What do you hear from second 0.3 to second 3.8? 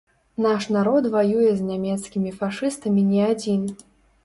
Наш народ ваюе з нямецкімі фашыстамі не адзін.